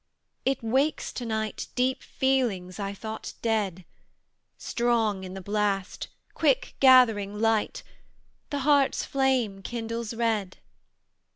[0.45, 3.85] it wakes to night Deep feelings I thought dead;
[4.57, 7.83] Strong in the blast quick gathering light
[8.49, 10.57] The heart's flame kindles red.